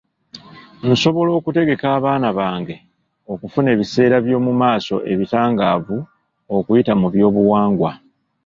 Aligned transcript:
Nsobola 0.89 1.31
okutegeka 1.39 1.85
abaana 1.97 2.27
bange 2.39 2.75
okufuna 3.33 3.67
ebiseera 3.75 4.17
by'omu 4.25 4.51
maaso 4.61 4.95
ebitangaavu 5.11 5.97
okuyita 6.57 6.93
mu 7.01 7.07
byobuwangwa. 7.13 7.91